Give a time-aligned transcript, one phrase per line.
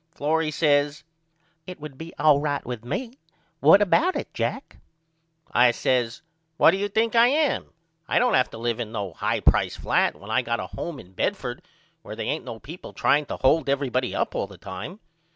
[0.09, 1.03] Florrie says
[1.67, 3.19] It would be all right with me.
[3.59, 4.77] What about it Jack?
[5.51, 6.23] I says
[6.57, 7.67] What do you think I am?
[8.07, 10.99] I don't have to live in no high price flat when I got a home
[10.99, 11.61] in Bedford
[12.01, 15.01] where they ain't no people trying to hold everybody up all the time.